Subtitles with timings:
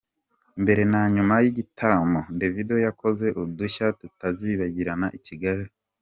[0.61, 5.65] Mbere na nyuma y’igitaramo, Davido yakoze udushya tutazibagirana i Kigali.